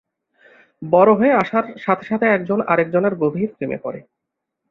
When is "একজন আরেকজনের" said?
2.27-3.13